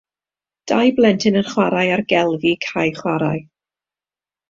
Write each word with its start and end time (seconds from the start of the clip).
Dau 0.71 0.87
blentyn 0.99 1.37
yn 1.43 1.47
chwarae 1.51 1.93
ar 1.99 2.05
gelfi 2.15 2.57
cae 2.67 2.91
chwarae. 3.01 3.39